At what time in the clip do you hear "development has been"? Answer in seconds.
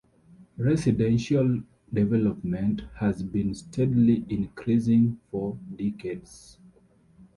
1.93-3.53